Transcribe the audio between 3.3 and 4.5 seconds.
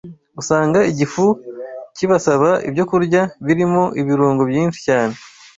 birimo ibirungo